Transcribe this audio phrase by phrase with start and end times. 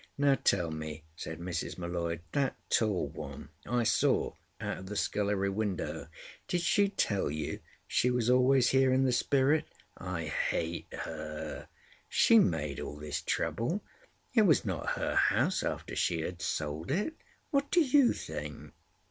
[0.17, 1.77] "Now tell me," said Mrs.
[1.77, 8.27] M'Leod—"that tall one, I saw out of the scullery window—did she tell you she was
[8.27, 9.65] always here in the spirit?
[9.95, 11.67] I hate her.
[12.09, 13.83] She made all this trouble.
[14.33, 17.13] It was not her house after she had sold it.
[17.51, 18.73] What do you think?"